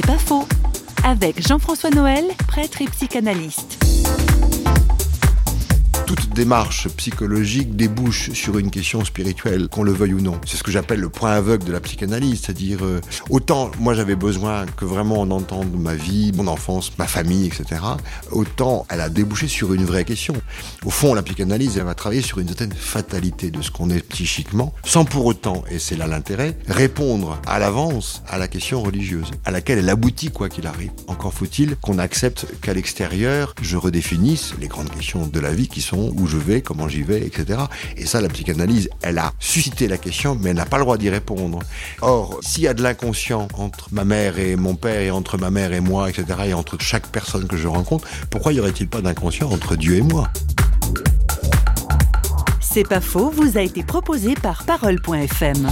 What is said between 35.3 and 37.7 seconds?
la vie qui sont où je vais, comment j'y vais, etc.